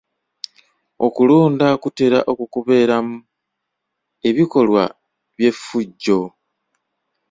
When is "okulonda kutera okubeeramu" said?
1.05-3.17